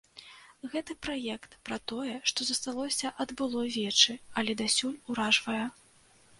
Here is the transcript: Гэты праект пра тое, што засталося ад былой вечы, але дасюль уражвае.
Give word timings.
Гэты 0.75 0.95
праект 1.07 1.57
пра 1.69 1.77
тое, 1.91 2.15
што 2.33 2.49
засталося 2.49 3.13
ад 3.27 3.35
былой 3.43 3.69
вечы, 3.79 4.19
але 4.41 4.59
дасюль 4.67 4.99
уражвае. 5.13 5.63